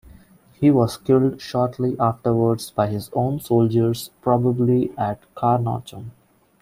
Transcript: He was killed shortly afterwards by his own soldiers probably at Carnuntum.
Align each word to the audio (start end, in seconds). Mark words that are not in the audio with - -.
He 0.53 0.71
was 0.71 0.97
killed 0.97 1.39
shortly 1.39 1.95
afterwards 1.99 2.71
by 2.71 2.87
his 2.87 3.11
own 3.13 3.39
soldiers 3.39 4.09
probably 4.23 4.97
at 4.97 5.19
Carnuntum. 5.35 6.09